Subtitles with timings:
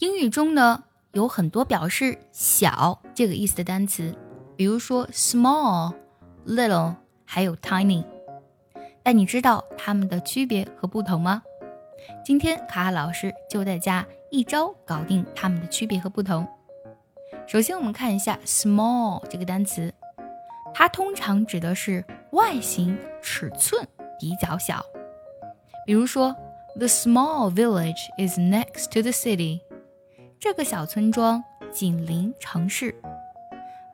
[0.00, 0.82] 英语中呢
[1.12, 4.16] 有很多表示小这个意思的单词，
[4.56, 5.94] 比如说 small、
[6.46, 6.94] little，
[7.26, 8.02] 还有 tiny。
[9.02, 11.42] 但你知道它们的区别和不同吗？
[12.24, 16.48] 今天卡卡老师就在家一招搞定它们的区别和不同。
[17.46, 19.92] 首先，我们看一下 small 这个单词，
[20.72, 23.86] 它通常指的是外形尺寸
[24.18, 24.82] 比较小。
[25.84, 26.34] 比如说
[26.78, 29.60] ，The small village is next to the city。
[30.40, 32.94] 这个小村庄紧邻城市。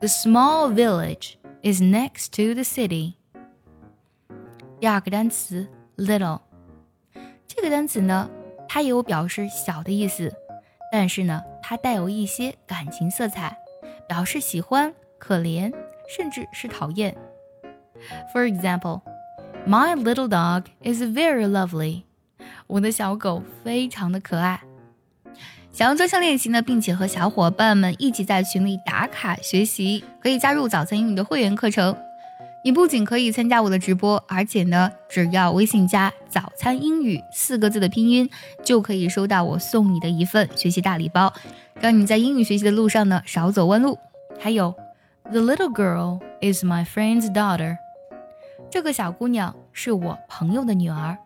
[0.00, 3.14] The small village is next to the city。
[4.80, 6.40] 第二个单词 little，
[7.46, 8.28] 这个单词呢，
[8.68, 10.34] 它也有表示小的意思，
[10.90, 13.56] 但是呢，它带有一些感情色彩，
[14.08, 15.72] 表示喜欢、可怜，
[16.08, 17.16] 甚至是讨厌。
[18.34, 19.02] For example,
[19.64, 22.02] my little dog is very lovely。
[22.66, 24.60] 我的小狗非常的可爱。
[25.72, 31.96] 想要专项练习呢，并且和小伙伴们一起在群里打卡学习，可以加入早餐英语的会员课程。
[32.62, 38.28] 你不仅可以参加我的直播，而且呢，只要微信加“早餐英语”四个字的拼音，
[38.62, 41.32] 就可以收到我送你的一份学习大礼包，
[41.80, 43.98] 让你在英语学习的路上呢少走弯路。
[44.38, 44.74] 还有
[45.24, 47.78] ，The little girl is my friend's daughter。
[48.70, 51.16] 这个小姑娘是我朋友的女儿。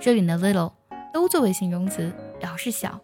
[0.00, 0.72] 这里的 little
[1.12, 2.98] 都作为形容词，表示小。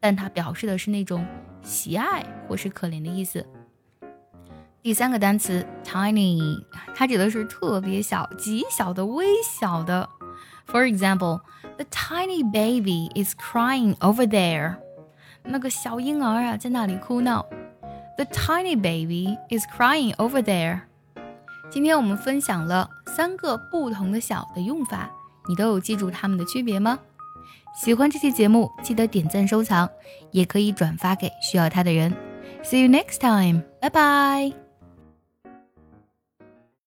[0.00, 1.24] 但它表示的是那种
[1.62, 3.46] 喜爱或是可怜的意思。
[4.82, 10.08] 第三个单词 tiny，它指的是特别小、极小的、微小的。
[10.66, 11.42] For example,
[11.76, 14.76] the tiny baby is crying over there。
[15.42, 17.44] 那个小婴儿啊，在那里哭闹。
[18.16, 20.80] The tiny baby is crying over there。
[21.70, 25.10] 今天我们分享了三个不同的“小”的用法，
[25.48, 26.98] 你都有记住它们的区别吗？
[27.74, 29.88] 喜欢这期节目，记得点赞收藏，
[30.32, 32.12] 也可以转发给需要它的人。
[32.62, 34.69] See you next time，拜拜。